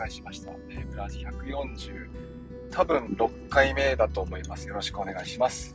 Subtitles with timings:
[0.00, 0.52] 開しました。
[0.70, 2.08] えー、ブラジ140、
[2.70, 4.66] 多分6回目だと思います。
[4.66, 5.74] よろしくお願いします。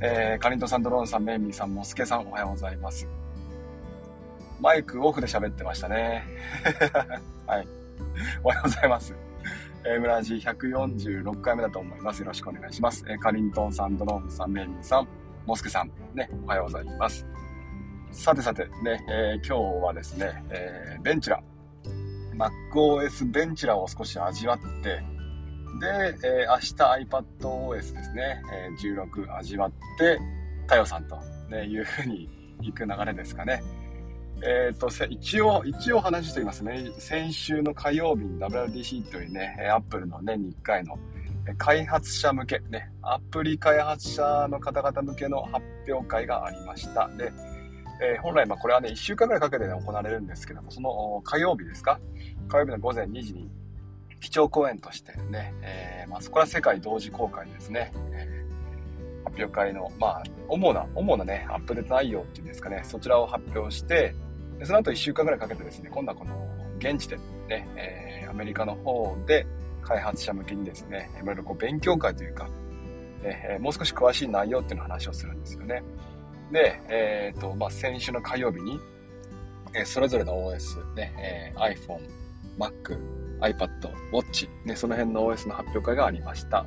[0.00, 3.06] えー、カリントさん、ドローンさん、メイミーさん、モスケさん、おはようございます。
[4.60, 6.24] マイクオフで喋ってましたね。
[7.46, 7.68] はい。
[8.42, 9.14] おはようございます。
[9.84, 12.20] えー、村地146回目だと思います。
[12.20, 13.04] よろしくお願いします。
[13.06, 15.08] えー、カリントンさん、ドローンさん、メイミーさん、
[15.44, 17.26] モスケさん、ね、おはようございます。
[18.12, 21.42] さてさて、ね、えー、今日はですね、えー、ベンチュラ、
[22.36, 25.02] MacOS ベンチュラを少し味わって、
[25.80, 30.18] で、えー、明日 iPadOS ですね、えー、16味わって、
[30.62, 31.16] 太陽さんと、
[31.50, 32.28] ね、いうふうに
[32.60, 33.62] 行く流れですかね。
[34.42, 36.90] えっ、ー、と、一応、一応話していますね。
[36.98, 40.98] 先週の火曜日に WDC というね、Apple の年に1回の
[41.58, 47.08] 開発者向け、ね、アプリ開発者の方々向けの発表会がありました。
[47.16, 47.32] で、
[48.00, 51.98] えー、本来、まあ、これはね、1週間ぐらいかけて、ね、行われるんですけども、その火曜日ですか？
[52.48, 53.50] 火曜日の午前2時に、
[54.20, 57.92] 基調講演としてね、えー、まあ、そこは世界同時公開ですね、
[59.24, 64.14] 発表会の、まあ、主な、主なね、アップデート内容っていうんですかね、そちらを発表して、
[64.64, 66.34] その後1週間ぐらいかけてですね、今度はこの、
[66.78, 67.16] 現地で
[67.48, 69.46] ね、えー、アメリカの方で
[69.82, 72.48] 開発者向けにですね、いろいろこう勉強会というか、
[73.22, 75.82] えー、もう少し詳しい内容っていうの話をするんですよね。
[76.52, 78.78] で、えっ、ー、と、まあ、先週の火曜日に、
[79.74, 82.08] えー、それぞれの OS、ね、えー、iPhone、
[82.58, 82.98] Mac、
[83.40, 83.68] iPad、
[84.12, 86.64] Watch、ね、その辺の OS の発表会がありました。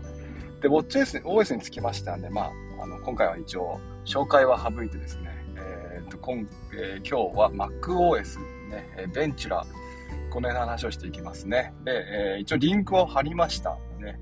[0.62, 9.66] で、WatchOS OS につきましてはね、まあ、あの、今回は一応、紹介は省いてですね、えっ、ー、と、今、えー、今日は MacOS、ね、えベンチュラ、
[10.30, 11.74] この辺の話をしていきますね。
[11.84, 13.78] で、えー、一応リンクを貼りました。
[14.00, 14.20] ね、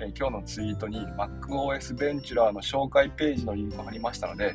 [0.00, 4.54] え今日のツイートに MacOS ベンチュラーの紹介ページのリンクを貼りましたので、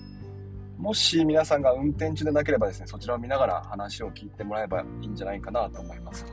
[0.84, 6.26] もし皆さんが運転中でなければですね、そちらを見ながら話を聞いてもらえばいいんじゃないかなと思います。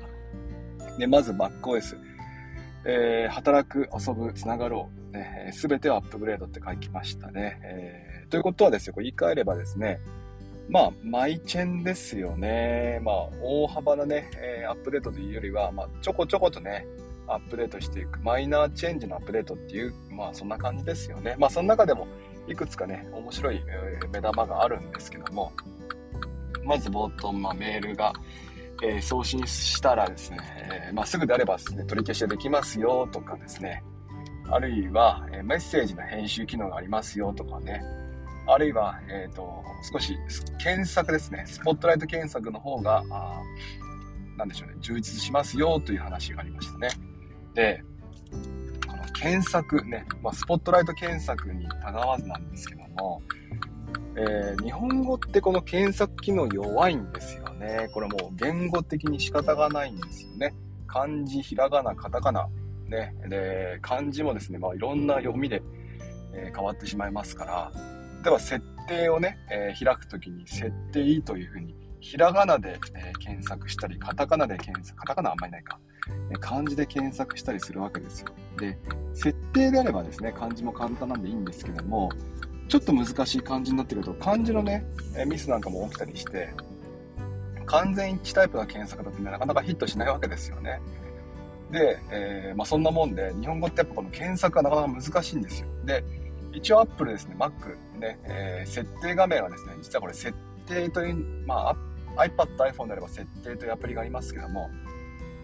[0.99, 1.97] で、まず MacOS。
[2.85, 5.17] えー、働く、遊ぶ、つながろう。
[5.17, 7.61] ね、すべてをアップグレードって書きましたね。
[7.63, 10.01] えー、ということはですよ、これ言い換えればですね、
[10.69, 12.99] まあ、マイチェンですよね。
[13.05, 16.87] まあ、大幅なね、えー、アップデートというよりは、まあ、ちょこちょことね、
[17.29, 21.37] アップデートしていく、マイナーチェンジのアップデートっていう、まあ、そんな感じですよね。
[21.39, 22.09] まあ、その中でも、
[22.47, 23.63] いくつかね、面白い
[24.13, 25.53] 目玉があるんですけども、
[26.65, 28.13] まず冒頭、まあ、メールが、
[28.83, 30.39] えー、送信したらですね、
[30.89, 33.83] え、まあ、すぐであればですね、取り消しできますよとかですね、
[34.51, 37.83] あるいは、えメッセージの編集機能がありますよとかね、
[38.47, 39.63] あるいは、えっ、ー、と、
[39.93, 40.17] 少し
[40.59, 43.43] 検索ですね、スポットライト検索の方が、あ
[44.37, 46.89] なんでしょうね、充実しますよという話がありましたね。
[47.55, 47.85] で、
[49.21, 53.21] 検索ね、まあ、スポットライト検索にたがわずなんですけども、
[54.17, 57.91] えー、日本語ってこの検索機能弱いんですよね。
[57.93, 60.55] これもう言語的に仕方がないんですよね。
[60.87, 62.49] 漢字、ひらがな、カタカナ。
[62.89, 63.15] ね。
[63.29, 65.63] で、漢字もですね、まあ、いろんな読みで、
[66.33, 67.73] えー、変わってしまいますから、
[68.25, 75.79] 例えば設定をね、えー、開くときに設定というふうに、ひらがなで、え検索したり、カタカナで検索、カタカナあんまりないか。
[76.31, 78.29] え漢字で検索したりするわけですよ。
[78.59, 78.79] で、
[79.15, 82.11] 設定であればですね、漢字も簡単なんでいいんですけども、
[82.69, 84.85] ちょっと難しい漢字になってくると、漢字のね、
[85.17, 86.55] えミスなんかも起きたりして、
[87.67, 90.81] 完全一致タイプの検索だとね、なかなかヒットしないわけですよね。
[91.71, 95.69] で、えー、まあ、そんなもんで、日本語ってやっぱこの検索がなかなか難しいんですよ。
[95.85, 96.03] で、
[96.53, 100.35] 一応 Apple ですね、Mac ね、えー、設定画面はですね、実はこれ設
[100.67, 101.77] 定という、まあ、
[102.17, 104.71] iPad、iPhone であれば設定というアプリがありますけども、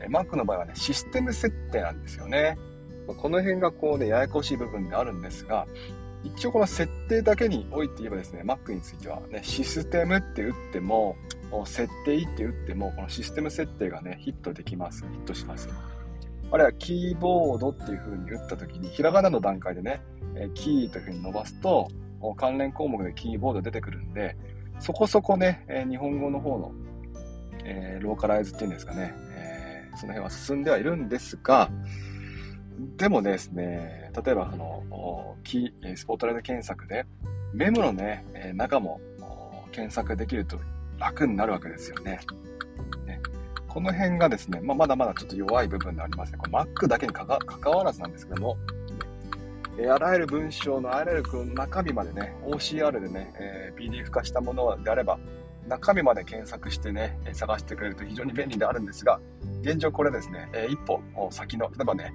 [0.08, 2.58] Mac の場合はね、システム設定なんですよね。
[3.06, 5.66] この辺がこうね、ややこしい部分であるんですが、
[6.24, 11.16] 一応この設定だけにおいて言えばですね、Mac についてはね、システムって打っても、
[11.64, 15.02] 設定って打っても、このシステム設定がね、ヒットできます。
[15.02, 15.68] ヒットします。
[16.50, 20.02] あるいはキーボードっていう風に打った時に、ひらがなの段階でね、
[20.54, 21.88] キーという風に伸ばすと、
[22.36, 24.36] 関連項目でキーボード出てくるんで、
[24.80, 26.72] そこそこね、え日本語の方の、
[27.64, 31.70] えー、ローカライズっていうんですかねえ、その辺は進んではいるんですが、
[32.96, 37.06] でもですね、例えばあの、キー、スポットライト検索で、
[37.52, 38.24] メモのね、
[38.54, 39.00] 中も
[39.72, 40.58] 検索できると
[40.98, 42.20] 楽になるわけですよね。
[43.06, 43.20] ね
[43.68, 46.38] この辺がですね、まあ、まだまだちょっと弱い部分でありますね。
[46.38, 48.56] これ Mac だけにかかわらずなんですけども、
[49.84, 55.18] あらゆる文章のあらゆる中身までね、OCR でね、え、PDF 化したものであれば、
[55.68, 59.20] 中身まで検索してね、探してくれると非常に便利であるんですが、
[59.60, 61.00] 現状これですね、え一歩
[61.30, 62.14] 先の、例えばね、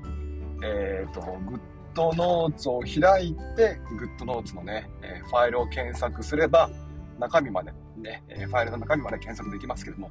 [0.63, 1.59] えっ、ー、と、グッ
[1.93, 4.89] ドノーツを開いて、グッドノーツのね、
[5.29, 6.69] ファイルを検索すれば、
[7.19, 10.09] 中身まで、ね、ファイルの中身まで検索できますけども、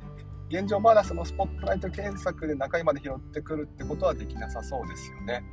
[0.51, 5.45] 現状まだそのスポットライト検索で中身まで拾ってくるってことはできなさそうですよね。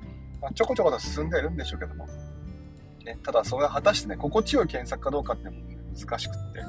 [0.42, 2.07] まあ、ちょこちょこと進んでるんでしょうけども。
[3.06, 5.57] ね、ただ、それは果たしてね、心地よい検索かどうかってのも、
[5.95, 6.60] 難しくって、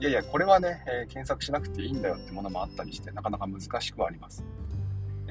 [0.00, 4.44] いやいや、これはね、えー、検索しなくていいんだよってものもあったりして、なかなか難しくはあります。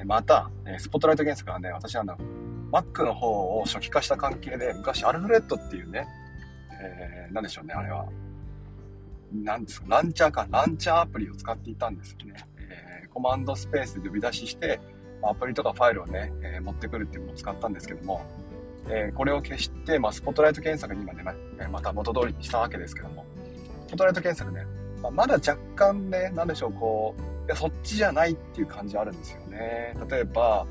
[0.04, 2.16] また、えスポットライト検索はね、私はあの、
[2.72, 6.06] Mac の方を初期化した関係で、昔アルフレットっていうね、
[6.82, 8.06] えー、なんでしょうね、あれは。
[9.32, 12.34] なんですか、ランチャーか、ランチャーアプリを使っていたんですよね。
[12.58, 14.80] えー、コマンドスペースで呼び出しして、
[15.30, 18.24] アプリとかファイルをね、えー、持ってくるっていうのを使ったんですけども、
[18.88, 21.24] えー、これを消して、まあ、スポットライト検索に今ね、
[21.70, 23.24] また元通りにしたわけですけども、
[23.86, 24.66] スポットライト検索ね、
[25.02, 29.94] まあ、まだ若干ね、なんでしょう、こう、いや、そっちじゃないっていう感じあるんですよね。
[30.08, 30.66] 例えば、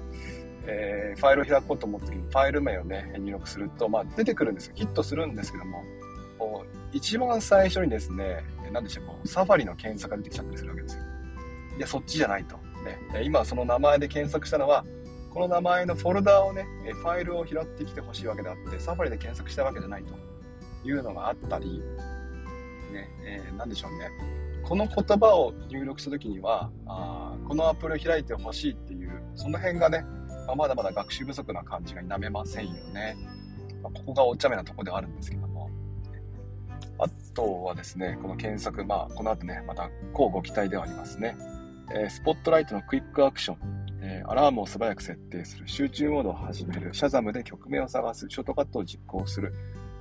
[0.66, 4.74] えー、ファイルを開こうと思った時にファイル名をね、入力すると、まあ、出てくるんですよ。
[4.76, 5.84] ヒットするんですけども、
[6.40, 11.04] こう一番最初にですね、何でしょう、こうサファリの検索が出てきちゃったりするわけですよ。
[11.78, 12.58] いや、そっちじゃないと。
[12.84, 14.86] ね、今その名前で検索したのは、
[15.34, 16.68] この名前のフォルダをね、
[17.02, 20.14] ファイルを拾ってきてほしいわけであって、サファリで検索したわけじゃないと
[20.88, 21.82] いうのがあったり、
[22.92, 24.10] ね、えー、何でしょうね。
[24.64, 30.06] この言葉を入力した時には、あこのアプリを開いてほしいっていう、その辺がね、
[30.56, 33.18] ま、だまだ学習不足な感じが否めませんよね。
[33.82, 35.70] まあ、ここがお茶目なとこではあるんですけども。
[37.00, 41.36] あとはですね、この検索、まあ、この後ね、また、こうご期待ではありますね。
[41.96, 43.58] えー、スポットライトのクイックアクション、
[44.02, 49.54] えー、アラームを素早く設定する、集中モードを始める、シャザムで曲名を探す、ショートカットを実行する、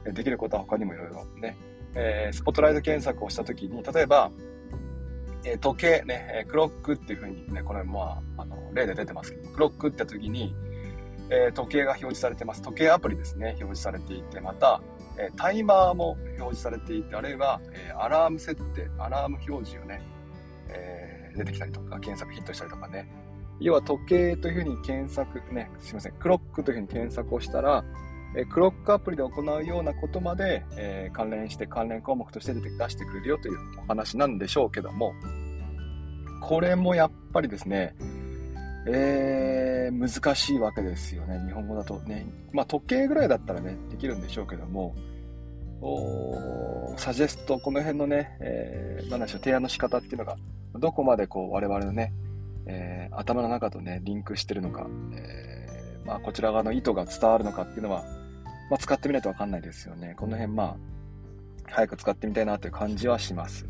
[0.06, 1.24] えー、できることは他にもいろいろ。
[1.40, 1.56] ね、
[1.94, 4.30] えー、スポットライト検索をしたときに、例えば、
[5.44, 10.54] え時計ね、クロックっていう風にね、これまあ、あの、例で出てますけど、クロックって時に、
[11.30, 12.62] え、時計が表示されてます。
[12.62, 14.80] 時計アプリですね、表示されていて、また、
[15.18, 20.00] え、タイマーも表示されていて、あるいは、え、アラーム設定、アラーム表示をね、
[20.74, 23.06] え出てきたりとか、検索ヒットしたりとかね。
[23.60, 27.84] 要は時計というふうに検索、ね、すいません、クロックというふうに検索をしたら、
[28.34, 35.12] えクロックアプリで行うようなことまで、えー、関連して関連項目として出て出してくれるよというお話なんでしょうけども、
[36.40, 37.94] これもやっぱりですね、
[38.86, 41.40] えー、難しいわけですよね。
[41.46, 42.26] 日本語だとね。
[42.52, 44.94] まあ時計ぐらいだったらね、できるんでしょうけども、
[46.96, 50.36] サジェスト、この辺のね、えー、なんでしょう、提案の仕方っていうのが、
[50.74, 52.12] どこまでこう我々のね、
[52.66, 58.04] えー、頭の中とね、リンクしてるのか、えー、まあこちら側の意図が伝わるのかっていうのは、
[58.70, 60.14] まあ、使ってみないとわかんないですよね。
[60.16, 60.76] この辺、まあ、
[61.66, 63.66] 早く使ってみたいなという感じはします。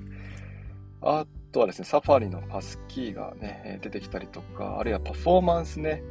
[1.01, 6.03] あとはですね、サファリのパスキーがね、出てきたりとか、あるいはパフォーマンスね。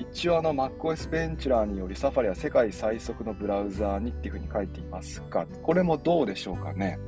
[0.00, 6.98] 一応あの MacOS ベンチュラーによりサファリは世界最速のブラウザーにっていうふうに書いていますが、これもどうでしょうかね。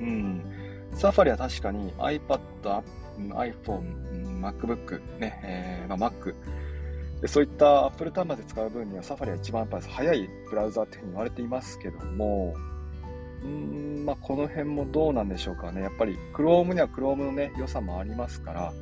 [0.00, 0.42] うん。
[0.94, 2.40] サファリは確かに iPad、
[3.18, 6.34] iPhone、MacBook、ね、えー、まあ、Mac、
[7.20, 12.54] でそういった Apple 端末で使う分にはサファリは一番やっぱり早いブラウザーっていうふうに言われていますけども、
[13.44, 15.82] うん、まあ、この辺もどうなんでしょうかね。
[15.82, 18.72] やっぱり Chrome には Chrome のね、良さもありますから、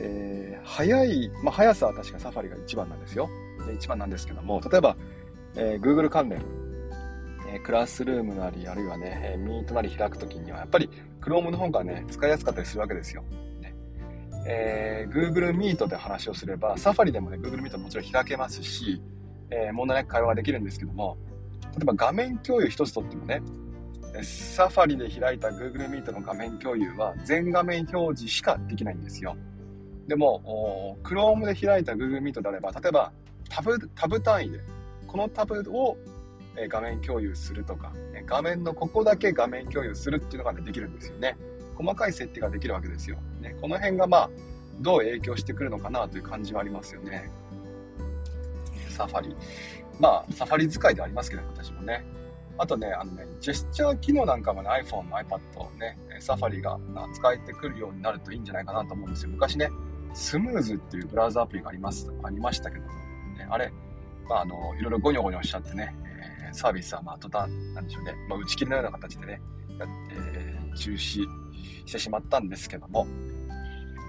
[0.00, 3.28] えー、早い、まあ、速さは確かサファリが一番なんですよ。
[3.74, 4.96] 一番なんですけども、例えば、
[5.56, 6.40] えー、Google 関連、
[7.52, 10.88] えー、クラスルームなり、あるいはね、えー、ミートなり開くときには、やっぱり
[11.20, 13.24] Chrome の方がね、使いやすかったりするわけですよ。
[14.50, 19.02] えー、Google Meet で話をすれば、Safari でもね、Google Meet もちろん開けますし、
[19.50, 21.18] えー、問題なく会話ができるんですけども、
[21.72, 23.42] 例えば画面共有一つとってもね、
[24.22, 29.36] Safari で開いた Google Meet の画面共有は全画面表示しかできないんですよ。
[30.08, 33.12] でも、Chrome で開いた Google Meet であれば、例えば
[33.48, 34.60] タブ、タブ単位で、
[35.06, 35.96] このタブを
[36.68, 37.92] 画面共有するとか、
[38.26, 41.36] 画面のここだけ画面共有するっていうのが、ね、できるんですよね。
[41.76, 43.18] 細かい設定ができるわけですよ。
[43.40, 44.30] ね、この辺がまあ、
[44.80, 47.30] どう影響してくるのかなという感じはありますよね。
[48.88, 49.36] サファリ。
[50.00, 52.04] まあ、サファリ使いではありますけど、私もね。
[52.56, 55.38] あとね、あのね、ジェスチャー機能なんかもね、iPhone、iPad
[55.78, 56.78] ね、サファリが
[57.14, 59.30] 使えてくるようになるといいんじゃないかなと思うんですよ。
[59.30, 59.70] 昔ね、
[60.18, 62.88] スムーズっていうブラウザアプリがあります、ありましたけども、
[63.38, 63.72] ね、あれ、
[64.28, 65.94] まあ、あの、いろいろゴニョゴニョしちゃってね、
[66.50, 69.40] え、サービスはまあ、途端、なんでしょうね、まあ、打ち切りのような形でね、
[70.10, 71.24] えー、中止し
[71.92, 73.06] てしまったんですけども、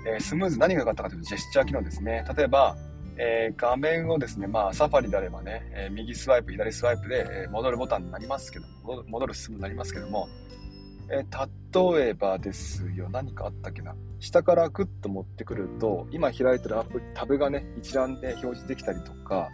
[0.08, 2.26] えー、スムーズ何が良かったかというとジェスチャー機能ですね。
[2.36, 2.76] 例えば、
[3.18, 10.28] えー、画面をですね、まあ、サファリであればね、えー、右スワイプ、左スワイプで、え戻るボタンになりますけども、戻る進むになりますけども、
[11.12, 11.26] え
[11.74, 13.96] 例えばですよ、何かあったっけな。
[14.20, 19.50] 下からグッと持ってくると、今開いてるアプリ、タブがね、一覧で表示できたりとか、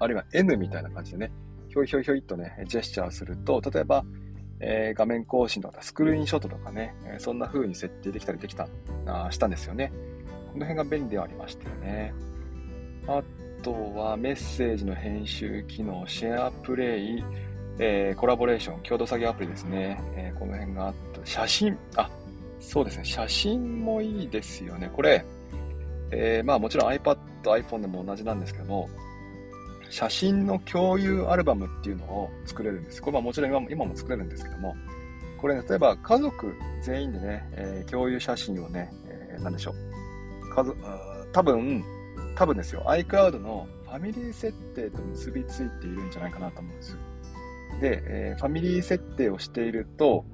[0.00, 1.32] あるいは N みたいな感じでね、
[1.68, 4.04] ひょいひょいひょいっとね、ジェスチャーすると、例えば、
[4.60, 8.68] えー、画面更新とかスクリーンショットとかね、えそんな風に設定できたりできた、
[9.06, 9.92] あしたんですよね。
[10.52, 12.12] この辺が便利ではありましたよね。
[13.06, 13.22] あ
[13.62, 17.24] とはメッセージの編集機能、シェアプレイ、
[17.78, 20.00] えー、コラボレーション、共同作業アプリですね。
[20.16, 21.20] えー、この辺があった。
[21.24, 22.10] 写真、あ、
[22.60, 23.04] そうですね。
[23.04, 24.90] 写真もいいですよね。
[24.92, 25.24] これ、
[26.10, 28.88] えー、まあもちろん iPad、iPhone でも同じなんですけども、
[29.90, 33.00] 写真の共有アルバムっていうのを作れるんです。
[33.00, 34.76] これはもちろん今も今も作れるんですけども、
[35.38, 40.54] これ、例えば家族全員でね、えー、共有写真をね、えー、何でしょう。
[40.54, 40.76] 家族、
[41.32, 41.84] 多分、
[42.34, 46.98] 多分ですよ、iCloud のファミリー設定と結びついているんじゃないかなと思うんですよ。
[47.80, 50.24] で、えー、ファミリー設定をしていると、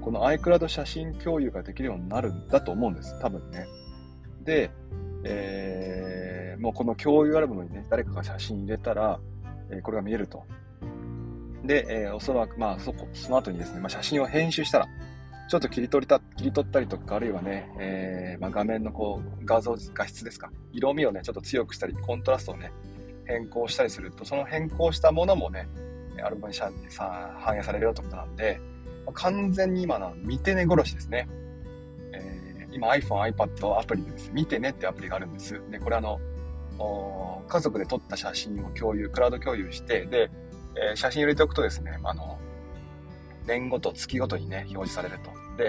[0.00, 3.18] この iCloud 写真共有ができるようになるんだと思うんです。
[3.20, 3.66] 多分ね。
[4.44, 4.70] で、
[5.24, 9.20] えー、もうこの共有アルバムにね、誰かが写真入れたら、
[9.70, 10.44] えー、これが見えると。
[11.64, 14.88] で、えー、おそらく、まあ、そこ、その後にですね、まあ、写真を編集したら、
[15.48, 22.72] ちょっと切り取りた、切り取ったりとか、あるいはね、えー、まあ、画面のこう、画像、画質ですか、色味をね、ちょっと強くしたり、コントラストをね、
[23.26, 25.68] 変更したりすると、その変更したものもね、
[26.20, 26.54] アルバムに
[26.90, 28.60] さ反映されるよってことなんで、
[29.14, 31.28] 完全に今の見てね殺しですね。
[32.12, 35.60] えー、今 iPhone、iPad アプリでです、見てねってアプリがあるんです。
[35.70, 36.20] で、これあの、
[37.48, 40.30] 家族で撮った写真を共有、クラウド共有して、で、
[40.76, 42.38] えー、写真入れておくとですね、あの、
[43.46, 45.30] 年ごと、月ごとにね、表示されると。
[45.56, 45.68] で、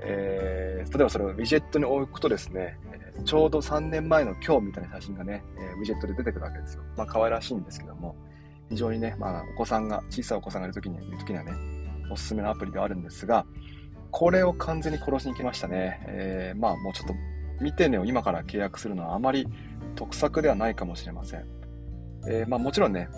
[0.00, 2.78] えー、例えばそれをウィジェットに置くとですね、
[3.24, 6.82] ちょうど3年前の今日みたいな写真がね、えー、ウィジェットで出てくるわけですよ。
[6.96, 8.16] まあ可愛らしいんですけども、
[8.72, 11.52] 非常にね、まあお子さんが、小さいお子さんがいる時に時にはね、
[12.10, 13.44] おすすめのアプリではあるんですが、
[14.10, 16.00] これを完全に殺しに来ましたね。
[16.06, 17.14] えー、まあもうちょっと
[17.62, 19.46] 見てねを今から契約するのはあまり
[19.94, 21.44] 得策ではないかもしれません。
[22.26, 23.08] えー、まあもちろんね、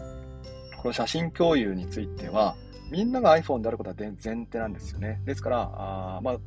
[0.82, 2.56] この写真共有については、
[2.90, 5.20] みんなが iPhone であることは前提なんですよね。
[5.24, 6.40] ですから、あまあ、例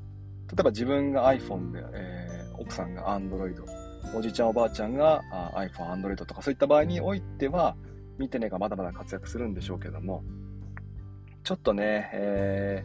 [0.59, 3.55] えば自分が iPhone で、えー、奥さんが Android、
[4.15, 5.21] おじいちゃんおばあちゃんが
[5.55, 7.77] iPhone、Android とかそういった場合においては、
[8.17, 10.23] 見てねがまだまだ活躍するんでしょうけども、
[11.43, 12.83] ちょっとね、え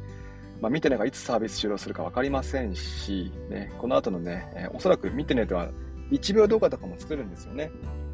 [0.58, 5.68] ー、まあ、見てねがいつサービス終了するか分かりませんし、ね、この後のね、えー、おそらく見てねでは
[6.10, 7.70] 1秒動画とかも作るんですよね。
[7.96, 8.12] うん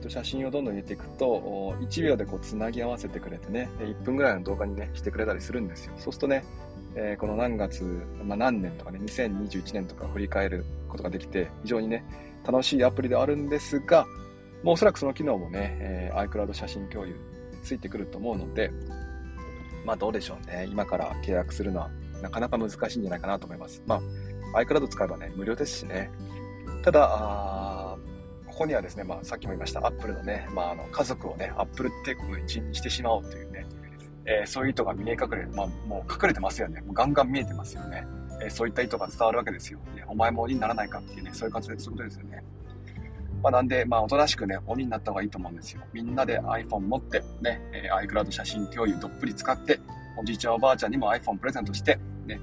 [0.00, 5.92] と写真をどんどん入れていくと、1秒でこうつなぎ合わせてくれてね、1分ぐらいの動画にね、してくれたりするんですよ。
[5.96, 6.44] そうするとね、
[6.96, 7.84] えー、この何月、
[8.24, 12.04] まあ、何年とかね、2021年とか振り返ることができて、非常にね、
[12.44, 14.06] 楽しいアプリではあるんですが、
[14.62, 17.16] もうおそらくその機能もね、えー、iCloud 写真共有
[17.62, 18.70] ついてくると思うので、
[19.84, 20.66] まあどうでしょうね。
[20.70, 21.90] 今から契約するのは
[22.22, 23.82] なかなか難しいんじゃないかなと思います。
[23.86, 24.00] ま
[24.54, 26.10] あ iCloud 使えばね、無料ですしね。
[26.82, 27.96] ただ、
[28.46, 33.66] ここにはですね、まあさっきも言いました Apple のね、まああの家族をね、Apple 帝国の一員にしてしまおうというね、
[34.26, 36.80] えー、そういう意図が見え隠れ、まあもう隠れてますよね。
[36.82, 38.06] もうガンガン見えてますよね。
[38.42, 39.78] え、そういった意図が伝わるわけですよ。
[39.94, 42.44] ね、お前も鬼にならないかっていうね、そういう感じで、そういうことですよね。
[43.42, 45.82] まあ、なんで、まあ、おとなしくね、鬼になった方がいいと思うんですよ。
[45.92, 49.80] みんなで iPhone 持って、ね、えー、iCloud 写真共有どっぷり使って、
[50.20, 52.40] おじいちゃんおばあちゃんにも iPhone プレゼントして、ね、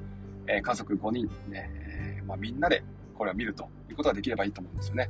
[0.48, 2.84] えー、家族5人、ね、えー、まあ、みんなで
[3.16, 5.10] これを見るということができればいいと思うんですよね。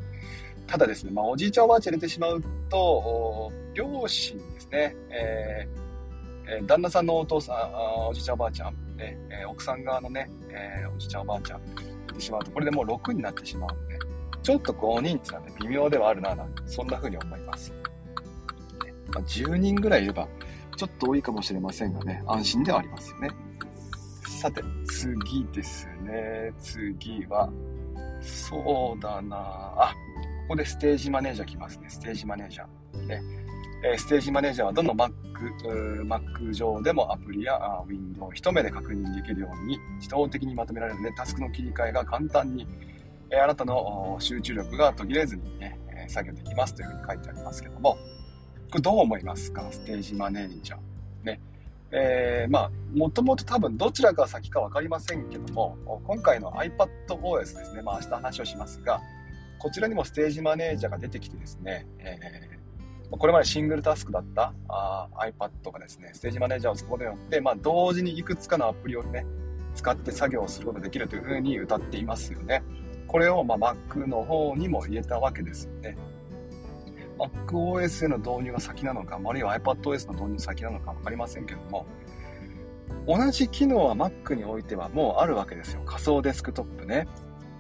[0.68, 14.00] ただですね、まあ、おじいちゃんおばあちゃん入れてしまうと、両親ですね、えー、旦那さんのお父さん、おじいちゃんおばあちゃん、ね、え奥さん側のね、え、おじいちゃんおばあちゃん入れてしまうと、これでもう6になってしまうので、
[14.48, 17.74] ちょっと5人ってのはね、微妙ではあるな、なんて、そんな風に思います。
[19.14, 20.26] まあ、10人ぐらいいれば、
[20.78, 23.30] ちょっと多いかもしれませんがね、安心ではありますよね。
[24.40, 26.54] さて、次ですね。
[26.62, 27.52] 次は、
[28.22, 29.94] そうだなあ、
[30.44, 31.90] ここでステージマネージャー来ますね。
[31.90, 33.06] ステージマネージャー。
[33.06, 33.22] ね
[33.84, 35.12] えー、ステージマネージャーはどの Mac、
[36.06, 42.66] Mac 上でもアプリやあ Windows を一目で確認できるように自動的にまとめられるので、タスクの切り替えが簡単に、
[43.32, 47.98] え、あなたの集中力が途切れずにね、作業できますというふうに書いてありますけども、
[48.70, 49.68] これどう思いますか？
[49.72, 50.80] ステージマネージャー。
[51.24, 51.40] ね。
[51.92, 59.02] えー、まあ、もともと多分どちらが先か分かりませんけども、今回の iPadOS ですね、まあ明日話をしますが、
[59.60, 69.26] こちらにもステージマネージャーが出てきてですね、えー、これまでシングルタスクだったあ iPad がですね、ステージマネージャーを使うことによって、まあ、同時にいくつかのアプリをね、
[69.74, 72.64] 使って作業をすることができるというふうに歌っていますよね。
[73.08, 75.98] これをま Mac の方にも入れたわけですよね。
[77.18, 81.86] MacOS への導入が先なのか、あるいは iPadOS の導入先なのか分かりませんけども、
[83.08, 85.82] 同じ機能は Mac においてはもうあるわけですよ。
[85.86, 87.08] 仮想デスクトップね。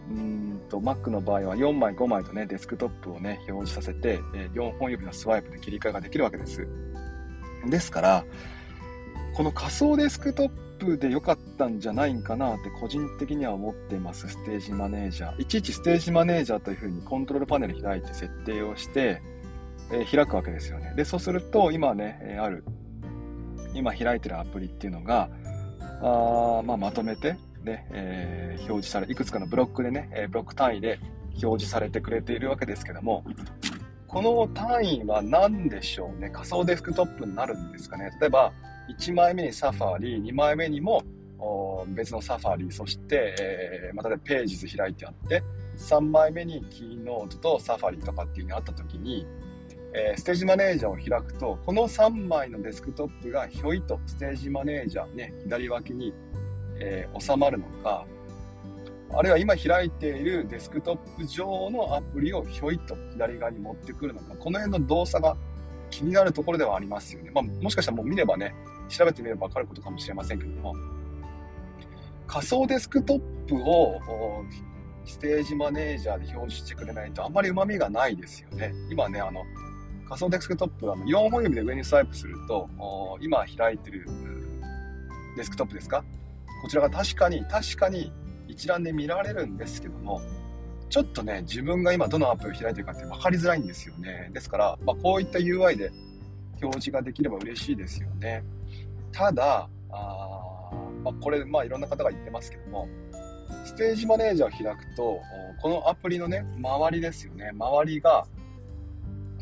[0.09, 4.19] うんと Mac の場合は4枚5枚とねデスクトップをね表示させて
[4.53, 6.67] 4本指のスワイプで切り替えができるわけです
[7.69, 8.25] ですから
[9.33, 15.41] この仮想デスクトップで良かったんじゃないんかなって個人的には思ってます、ステージマネージャー。
[15.41, 19.21] いちいちステージマネージャーというふうにコントロールパネル開いて設定をして、
[19.91, 20.93] えー、開くわけですよね。
[20.95, 22.63] で、そうすると、今ね、え、ある、
[23.73, 25.29] 今開いてるアプリっていうのが、
[26.01, 30.99] あまあ、まとめて、ね、えー、表示され、いくつかのブロックでね、えブロック単位で
[31.43, 33.23] 表示されてくれているわけですけども、
[34.07, 36.29] この単位は何でしょうね？
[36.29, 38.09] 仮想デスクトップになるんですかね？
[38.21, 38.53] 例えば、
[38.89, 41.03] 1枚目にサファリ、2枚目にも
[41.87, 45.43] 別のサファリ、そして、えー、またでページズ開いてあって、
[45.77, 49.27] 3枚目にキーノートとサファリとかっていうのがあった時に、
[49.93, 56.13] えー、ステージマネージャーを開くと、この3枚のデスクトップがひょいとステージマネージャーね、左脇に、
[56.79, 58.05] えー、収まるのか、
[59.13, 65.37] あるいは今開いているデスクトップ上のアプリをひょいと左側に持ってくるのか、この辺の動作が
[65.89, 67.31] 気になるところではありますよね。
[67.33, 68.53] まあ、もしかしたらもう見ればね、
[68.87, 70.75] 調べてみればわかることかもしれませんけども、
[72.25, 73.99] 仮想デスクトップを
[75.05, 78.73] ステージマネージャーで表示してくれないとあんまり旨味がないですよね。
[78.91, 79.43] 今ね、あの、
[80.07, 82.69] 仮想デスクトップは4本指で上にスワイプすると、
[83.21, 84.05] 今開いてる
[85.37, 86.03] デスクトップですか？
[86.61, 88.11] こちらが確かに、確かに
[88.47, 90.21] 一覧で見られるんですけども、
[90.89, 94.29] ちょっとね、自分が今どのアプリを開いてるかって分かりづらいんですよね。
[94.33, 95.91] ですから、まあ、こういった UI で
[96.61, 98.43] 表示ができれば嬉しいですよね。
[99.11, 100.71] ただ、あ
[101.03, 102.87] まあ、これ、まあ、いろんな方が言ってますけども、
[103.65, 105.21] ステージマネージャーを開くと、
[105.61, 107.51] このアプリのね、周りですよね。
[107.53, 108.25] 周りが、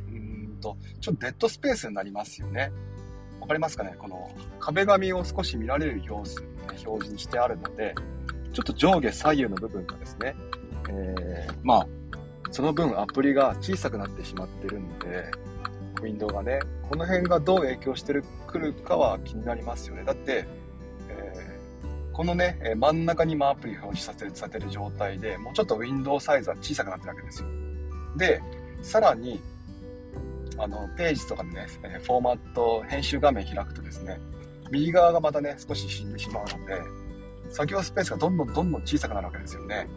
[0.07, 2.71] うんと、ちょっとデッドスペースになりますよね。
[3.39, 3.95] わかりますかね？
[3.99, 6.47] この壁紙を少し見られる様子、ね
[6.83, 7.95] 表示にしてあるので、
[8.51, 10.35] ちょっと上下左右の部分がですね、
[10.89, 11.87] えー、まあ、
[12.51, 15.31] その分アプリが小さくなってしまってるんで、
[16.01, 16.59] ウィンドウがね、
[16.89, 18.13] この辺がどう影響して
[18.47, 20.03] くるかは気になりますよね。
[20.03, 20.45] だって、
[21.09, 27.47] えー、このね、真ん中に今アプリ表示させるさせる状態で、もうちょっとウィンドウサイズは小さくなってるわけですよ。
[28.17, 28.41] で、
[28.81, 29.41] さらに、
[30.57, 31.67] あの、ページとかでね、
[32.03, 34.19] フォーマット、編集画面開くとですね、
[34.71, 36.81] 右側がまたね、少し死んでしまうので、
[37.49, 39.87] 作業スペースがどんどんどんどん小さくなるわけですよね。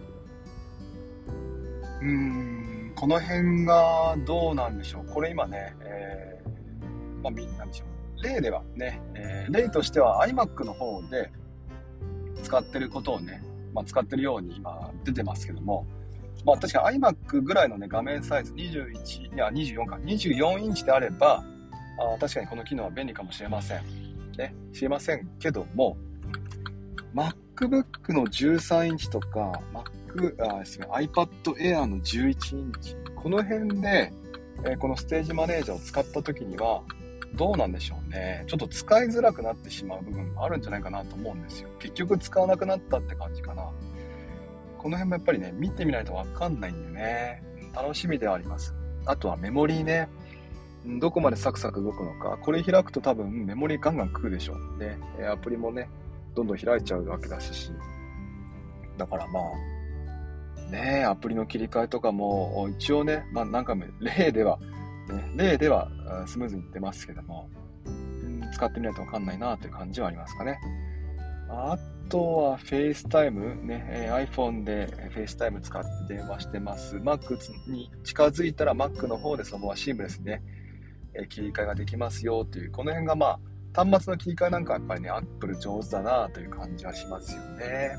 [2.00, 2.57] うーん、
[2.98, 5.06] この辺がどうなんでしょう？
[5.06, 7.84] これ今ね、えー、まあ、なでしょ
[8.18, 8.22] う？
[8.24, 11.30] 例ではね、えー、例としては iMac の方で
[12.42, 13.40] 使ってることをね、
[13.72, 15.86] まあ、使ってるように今出てますけども、
[16.44, 21.44] まあ確か iMac ぐらいのね、画面サイズ21、いや24か、24インチであれば、
[21.98, 23.82] あ確かにこの機能は便利かもしれません。
[24.36, 25.96] ね、知りませんけども、
[27.14, 29.84] MacBook の13インチとか、Mac、
[30.38, 34.12] あ、すみません、iPad Air の11インチ、この辺で、
[34.64, 36.82] えー、このステージマネージャーを使った時には、
[37.34, 38.44] どうなんでしょうね。
[38.46, 41.68] ちょっと使いづらくなってしまう部分があるんじゃないかなと思うんですよ。
[41.78, 43.70] 結局使わなくなったって感じかな。
[44.78, 47.42] この辺もやっぱりね、見てみないとわかんないんでね、
[47.74, 48.74] 楽しみではあります。
[49.04, 50.08] あとはメモリーね。
[51.00, 52.38] どこまでサクサク動くのか。
[52.40, 54.78] これ開くと多分メモリーガンガン食うでしょう。
[54.78, 55.88] で、アプリもね、
[56.34, 57.72] どんどん開いちゃうわけだし、
[58.96, 59.42] だからまあ、
[60.70, 64.58] ねアプリの切り替えとかも、一応ね、まあ何回も例では、
[65.08, 65.90] ね、例では
[66.26, 67.48] スムーズにいってますけども、
[67.86, 70.58] うん、使ってみないとわかんないなという感じはありますかね。
[71.50, 71.78] あ
[72.10, 76.96] とは FaceTime ね、iPhone で FaceTime 使って電話してます。
[76.96, 77.38] Mac
[77.70, 80.42] に近づいたら Mac の方でそのままシームレスにね、
[81.30, 87.96] 切り替えができますよという、この辺がまあ、端末の切り替えなんかやっぱりね、Apple 上手だなという感じはしますよね。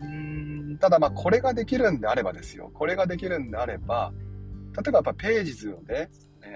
[0.00, 2.70] うん、ただまあこれができるんであればですよ。
[2.72, 4.12] これができるんであれば、
[4.76, 6.10] 例えばやっぱページ図をね、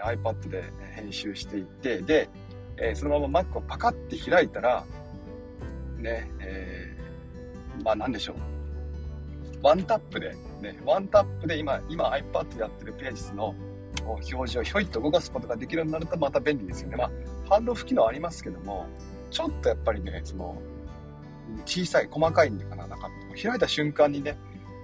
[0.04, 2.28] iPad で編集していって、で、
[2.76, 4.84] えー、そのまま Mac をパカって開いたら、
[5.98, 8.36] ね、えー、まあなんでしょう。
[9.62, 13.54] ワンタップで、ね、ワンタップで今、今 iPad でやってるページ図の
[14.04, 16.96] 表示をひょいっと動かすことができるようになるとまた便利ですよね。
[16.96, 17.10] まあ、
[17.48, 18.86] ハンドオフ機能ありますけども、
[19.30, 20.60] ちょっとやっぱりね、その、
[21.64, 23.10] 小さい、細かいんでかな、なんか、
[23.40, 24.36] 開いた瞬間にね、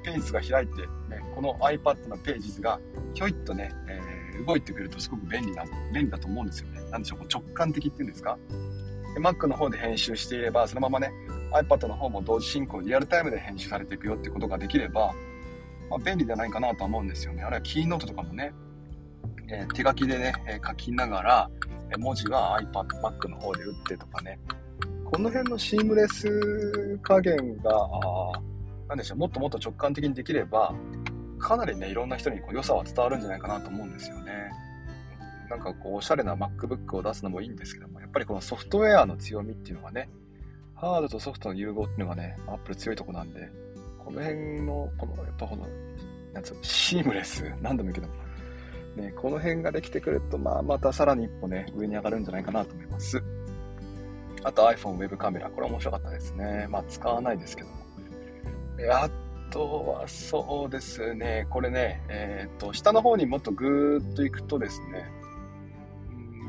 [0.05, 2.81] ページが開いて、ね、この iPad のページ図が
[3.15, 6.81] ひょいっとね、えー、動いてくるとすごく便利な、便利だと思うんですよね。
[6.91, 8.39] なんでしょう、直感的っていうんですか？
[9.15, 11.11] で Mac の方で編集していれば、そのままね、
[11.53, 15.15] iPad の方も同時進行、リアルタイムで編集されていくよってことができれば、
[15.91, 17.43] まあ、便利じゃないかなと思うんですよね。
[17.43, 18.53] あるいはキーノートとかもね、
[19.51, 20.33] えー、手書きでね、
[20.67, 21.51] 書きながら、
[21.99, 24.39] 文字は iPad、Mac の方で打ってとかね、
[25.11, 27.73] この辺のシームレス加減が、
[28.89, 30.75] なんでしょう、もっともっと直感的にできれば、
[31.39, 34.51] かなりね、いろんな人にこう良さは伝わるんじゃないかなと思うんですよね。
[35.49, 40.11] なんかこう、おしゃれな MacBook を出すのもいいんですけども、やっぱりこのソフトウェアの強みっていうのがね、
[40.75, 43.51] ハードとソフトの融合っていうのがね、アップル強いとこなんで、
[44.05, 45.67] この辺の、この、やっぱこの、
[46.35, 53.23] なんつうシームレス、何度も言うけど、ね、この辺ができてくると、まあ、またさらに一歩ね、上に上がるんじゃないかなと思います。
[54.45, 56.67] あと iPhone ウェブカメラ、これ面白かったですね。
[56.69, 57.75] まあ、使わないですけども。
[58.93, 59.09] あ
[59.51, 65.11] とは、そうですね、これね、えっ、と、下の方にもっとぐーっと行くとですね、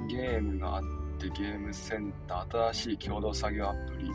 [0.10, 0.84] ゲームがあっ
[1.19, 4.12] て、ゲームセンター、新しい共同作業アプリ、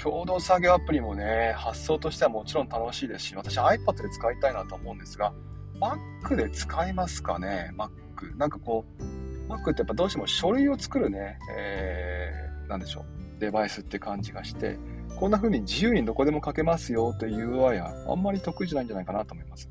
[0.00, 5.32] 共同作業アプリもね、発想としてはもちろん楽しいですし、私 iPad で使いたいなと思うんですが、
[5.80, 7.90] Mac で使いますかね ?Mac。
[8.36, 12.43] なんかこう、Mac ってやっぱどうしても書類を作るね、えー、
[12.74, 14.78] なんでしょう、デバイスって感じがして、
[15.16, 19.70] こんな風に自由にどこでも書けますよという UI はあんまり得意じゃないんじゃないかなと思います。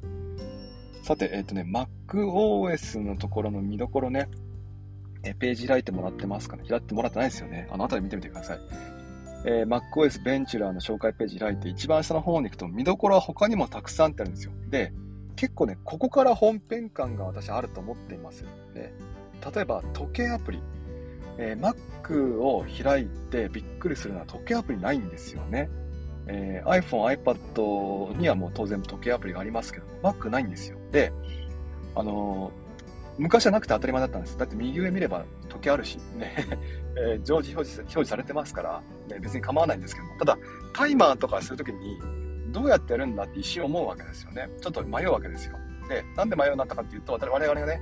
[1.03, 1.65] さて、えっ、ー、とね、
[2.07, 4.29] MacOS のところの見どころね、
[5.23, 7.67] えページ開いてもらってますかね開いてもらってないですよね。
[7.71, 8.59] あの辺り見てみてください。
[9.45, 14.53] えー、MacOS ベンチュラーの紹介ページ開いて一番下の方に行くと見どころは他にもたくさんってあるんですよ。
[14.69, 14.93] で、
[15.35, 18.45] 結構ね、ここから本編感が私あると思っています。
[18.73, 18.93] で
[19.53, 20.61] 例えば時計アプリ。
[21.37, 25.69] えー、Mac を開いてびっくりするのは時計アプリないんですよね。
[26.27, 30.77] えー、iPhone、iPad にはもう当然時計アプリがありますけど、Mac ないんですよ。
[30.91, 31.11] で、
[31.95, 32.63] あのー
[33.17, 34.37] 昔はなくて当たり前だったんです。
[34.37, 36.35] だって右上見れば時計あるし、ね、
[36.97, 40.37] えー、常時表示表示されてますから、ね、別に構わないんですけども、ただ、
[40.73, 41.99] タイマーとかするときに、
[42.51, 44.49] どうやってやるんだって一瞬思うわけですよね。
[44.59, 45.57] ちょっと迷うわけですよ。
[45.89, 47.81] で、なんで迷うようになったかっていうと、我々がね、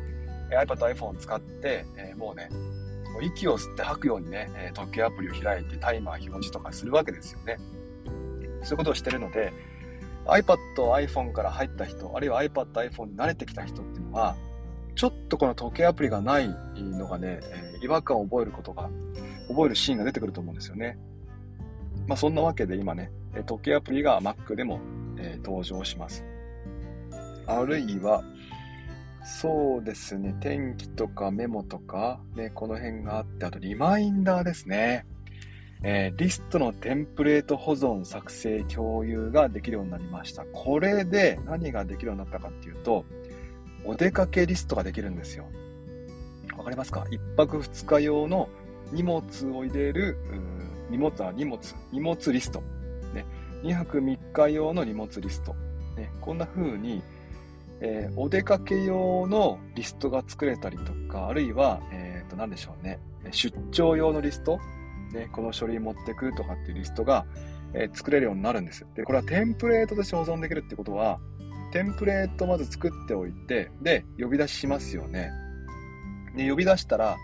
[0.49, 2.49] iPad、iPhone を使って、えー、もうね、
[3.21, 7.57] 息を吸って吐くようにね、え時計アプリを開いてタイマー表示とかするわけですよね。
[8.63, 9.51] そういうことをしてるので、
[10.25, 14.35] iPad、iPhone から入った人、あるいは iPad、iPhone に慣れてきた人っていうのは、
[14.95, 18.89] ちょっとこの時計アプリがないのがね、え違和感を覚えることが、
[19.47, 20.97] 覚えるシーンが出てくると思うんですよね。
[22.07, 23.11] まあそんなわけで今ね、
[23.45, 24.79] 時計アプリが Mac でも、
[25.17, 26.23] え、登場します。
[27.47, 28.23] あるいは、
[29.23, 35.05] そうですね、天気とかメモとか、ね、この辺があって、あとリマインダーですね。
[35.83, 40.45] えー、リストのテンプレート保存、作成、共有ができるようになりました。
[40.45, 43.05] これで何ができるようになったかっていうと、
[43.83, 45.45] お出かけリストができるんですよ。
[46.57, 47.05] わかりますか？
[47.09, 48.47] 一泊二日用の
[48.91, 49.23] 荷物
[49.55, 50.17] を入れる、
[50.91, 51.59] 荷物は荷物、
[51.91, 52.61] 荷物リスト。
[53.13, 53.25] ね、
[53.63, 55.55] 2泊3日用の荷物リスト。
[55.97, 57.01] ね、こんな風に、
[57.81, 62.99] えー、お出かけ用のリストが作れたりとか、あるいは、えっ、ー、と、何でしょうね。
[63.31, 64.59] 出張用のリスト。
[65.13, 67.25] ね、この書類持ってくとかっていうリストが、
[67.73, 68.85] えー、作れるようになるんです。
[68.95, 71.19] で、これはテンプレートとして保存できるってことは、
[71.71, 75.31] テンプレートまず作っておいて、で、呼び出ししますよね。
[76.35, 77.17] で、呼び出したら、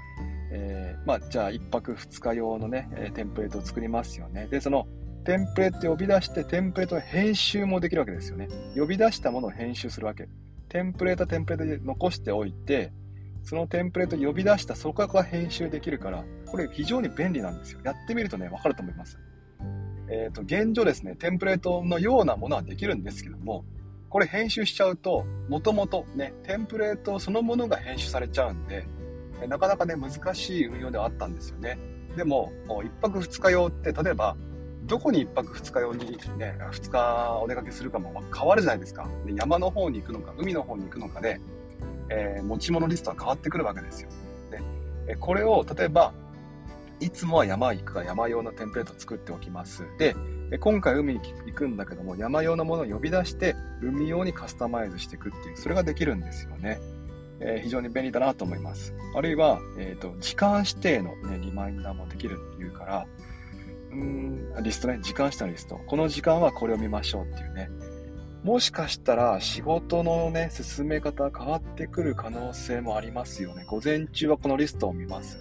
[0.52, 4.48] えー、まあ、じゃあ、1泊2日用のね、えテンプレートを作りますよね。
[4.50, 4.88] で、その、
[5.26, 8.48] テンプレート呼び出して、テンプレートの編集もできるわけですよね。
[8.76, 10.30] 呼び出したものを編集するわけ。
[10.70, 12.92] テンプレートテンプレートで残しておいて、
[13.44, 17.80] そのテンプレート呼び出したそこから編集できるから、これ非常に便利なんですよ。
[17.84, 19.18] やってみるとね、わかると思います。
[20.10, 23.66] えっ、ー、と、現状ですね、テンプレートのようなものはできるんですけども、
[24.10, 28.86] これ編集しちゃうと、もともとね、テンプレートそのものが編集されちゃうんで、
[29.48, 31.78] なかなかね、難しい運用ではあったんですよね。
[32.16, 34.36] でも、1泊2日用って、例えば、
[34.88, 39.08] どこに1泊2日用にね、2日お出かけするかも変わるじゃないですか。
[39.26, 41.40] で山の方に行くのか、海の方に行くのかで、
[42.10, 44.10] えー、持ち物リストは変わってくるわけですよ。
[45.06, 46.14] で、これを、例えば、
[47.00, 49.86] いつもは山行くか山用のテンプレートを作っておきます。
[50.00, 50.16] で、
[50.60, 56.80] 今回海に行くんだけども、山用のものを呼び出して、海用にカスタマイズしていくっていう、それができるんですよね。
[57.40, 58.94] えー、非常に便利だなと思います。
[59.16, 63.08] あるいは、えっ、ー、と、時間指定の、ね、リマインダーもできるっていうから、
[64.56, 65.76] うん、リストね、時間指定のリスト。
[65.88, 67.70] この時間はこれを見ましょうっていうね。
[68.44, 73.66] もしかしたら仕事のね、進め方変わってくる可能性もありますよね。
[73.68, 75.40] 午前中はこのリストを見ます。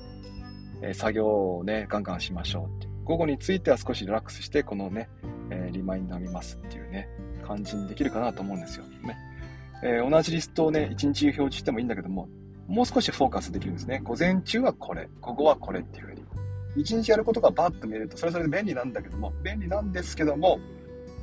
[0.83, 5.09] えー、作業をね、ガンガンしましょうって午後については少しリラックスして、このね、
[5.51, 7.09] えー、リマインダー見ますっていうね、
[7.47, 8.85] 感じにできるかなと思うんですよ。
[8.85, 9.17] ね。
[9.85, 12.29] えー、同じリストをね、1日表示してもいいんだけども、
[12.67, 14.01] もう少しフォーカスできるんですね。
[14.03, 16.16] 午前中はこれ、午後はこれっていうふうに。
[16.77, 20.61] 1日やることがバッと見えると、それぞれ便利なんだけども、便利なんですけども、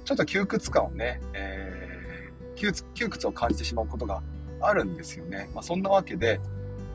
[0.04, 4.22] ちょっと窮屈感をね、えー、窮窮屈を感じてしまうことが
[4.60, 5.50] あるんですよね。
[5.54, 6.40] まあ、そんなわけで、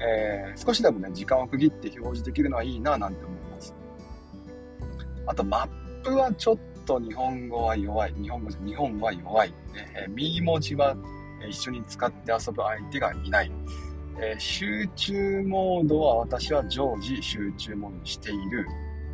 [0.00, 3.74] えー、少しでもね、時間を区切って表示できるのはいいななんて思います。
[5.26, 8.14] あと、マップはちょっと日本語は弱い。
[8.14, 9.54] 日本語、日本は弱い。
[9.96, 10.96] えー、右文字は
[11.48, 13.52] 一緒に使って遊ぶ相手がいない。
[14.20, 18.66] えー、集中モードは私は常時集中モードにしている。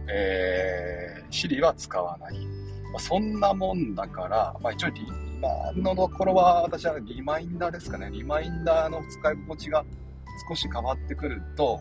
[0.09, 2.47] えー、Siri は使わない。
[2.93, 8.11] まあ、そんなもんだから、まあ一応今のところは私はリマインダーですかね。
[8.11, 9.85] リマインダーの使い心地が
[10.49, 11.81] 少し変わってくると、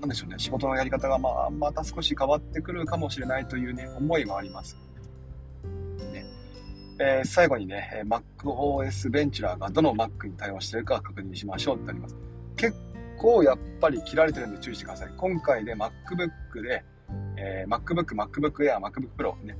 [0.00, 4.78] なんでしょうね、仕事のやり方がまあまた少し変わってくるかもしれないというね、思いはあります。
[7.00, 12.16] えー、最後にね、MacOS ベンチュラーがどの Mac に対応しているか確認しましょうってあります。
[12.56, 12.76] 結
[13.18, 15.10] 構やっぱり切られてるんで注意してください。
[15.16, 16.84] 今回で MacBook で、
[17.36, 19.56] えー、MacBook、MacBook Air、MacBook Pro ね、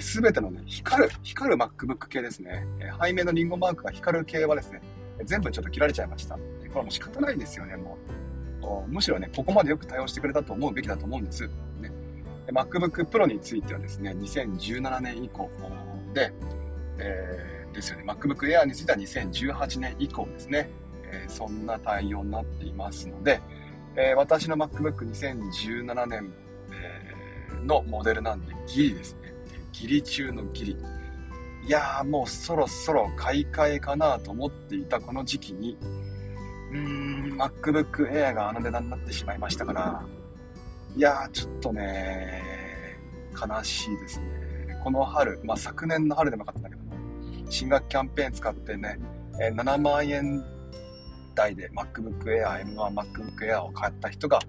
[0.00, 4.80] す、え、べ、てのね、光る、光る MacBook 系ですね、え、背面のリンゴマークが光る系はですね、
[5.24, 6.34] 全部ちょっと切られちゃいました。
[6.34, 6.40] こ
[6.76, 8.88] れもう仕方ないですよね、もう。
[8.88, 11.46] むしろね、ここまでよく対応してくれたと思うべきだと思うんです。
[11.80, 11.90] ね、
[12.48, 15.50] MacBook Pro についてはですね、2017年以降
[16.14, 16.32] で、
[16.98, 20.70] えー、ですよね、MacBook Air については2018年以降ですね、
[21.04, 23.40] えー、そんな対応になっていますので、
[23.96, 26.32] えー、私の MacBook2017 年、
[26.72, 27.06] え、
[27.64, 29.32] のモデルなんでギリですね。
[29.72, 30.76] ギリ中のギリ。
[31.66, 35.76] いやーもうそろそろ買い替えかなと思っていたこの時期に、
[36.70, 40.06] うーん、MacBook Air があの値段になってしまいましたから、
[40.94, 42.42] いやーちょっとね、
[43.34, 44.26] 悲しいですね。
[44.84, 46.85] この春、まあ昨年の春でもよかったんだけど
[47.46, 48.98] も、新学キャンペーン使ってね、
[49.40, 50.44] え7万円
[51.34, 54.40] 台で MacBook Air、M1 MacBook Air を買った人が、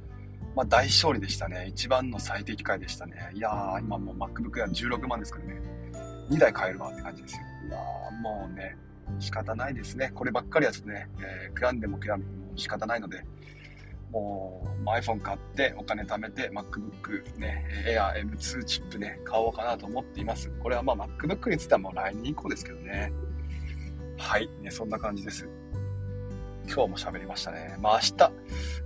[0.55, 1.67] まあ、大勝利でしたね。
[1.67, 3.31] 一番の最適解でしたね。
[3.33, 5.61] いやー、今もう MacBook Air 16万ですからね。
[6.29, 7.41] 2台買えるわって感じですよ。
[7.69, 8.75] いやー、もうね、
[9.19, 10.11] 仕方ないですね。
[10.13, 13.23] こればっかりはちょっとね、えー、悔やんでも悔やんでも仕方ないので、
[14.11, 20.49] もう、ま iPhone 買ってお金貯めて MacBook ね、Air M2 チップね、買おうかなと思っています。
[20.61, 23.11] これはまあ MacBook についてはもう来年以降ですけどね。
[24.17, 25.47] はい、ね、そんな感じです。
[26.67, 27.77] 今日も喋りましたね。
[27.79, 28.31] まあ明日、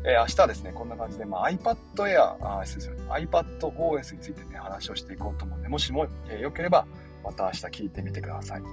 [0.06, 6.86] えー、明日はですね、こんな感じで、まあ、iPad Air、あ、失礼する、iPad OS についてね、話をしていこうと思うんで、もしも、えー、よければ、
[7.24, 8.64] また明日聞いてみてください。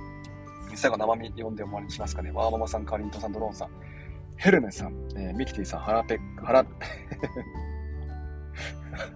[0.74, 2.30] 最後生身読んで終わりにしますかね。
[2.30, 3.70] ワーママさん、カリントさん、ドローンさん、
[4.38, 6.64] ヘルメさん、えー、ミキティさん、ハラペッ、ハラ、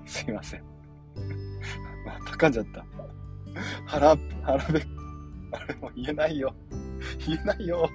[0.05, 0.65] すいません。
[2.05, 2.85] また噛んじゃった。
[3.87, 4.85] ハラ、ハラペッ、
[5.53, 6.53] あれも言えないよ。
[7.25, 7.89] 言えないよ。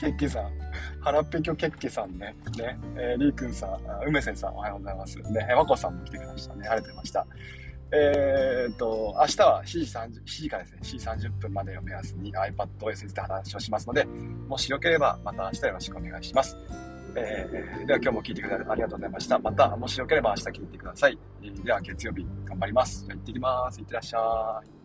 [0.00, 0.50] ケッキさん、
[1.00, 5.16] ハラペキョケッキさんね、ね、えー、リーくんさん、梅瀬さんおはようございます。
[5.18, 6.66] ね、まこさんも来てくれましたね。
[6.66, 7.24] 晴れてました。
[7.90, 16.56] えー、っと、明日は7時30、7時からですね、7時30分までを目安に iPadOS について話をしますので、もしよければまた明日よろしくお願いします。
[17.14, 19.38] えー、では今日も聞いてくださりありがとうございました。
[19.38, 21.18] また、もしよければ明日聞いてください。
[21.64, 23.04] では月曜日頑張ります。
[23.06, 23.80] じゃあ行ってきます。
[23.80, 24.77] いってらっしゃい。